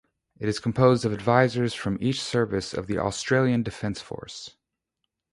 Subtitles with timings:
[0.39, 4.55] It is composed of advisers from each service of the Australian Defence Force.